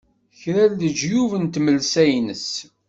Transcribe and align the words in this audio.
kra 0.39 0.63
n 0.69 0.73
leǧyub 0.79 1.31
n 1.37 1.45
tmelsa-ines. 1.53 2.49